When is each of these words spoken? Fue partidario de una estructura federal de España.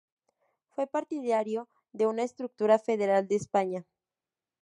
Fue 0.71 0.87
partidario 0.87 1.69
de 1.93 2.07
una 2.07 2.23
estructura 2.23 2.79
federal 2.79 3.27
de 3.27 3.35
España. 3.35 3.85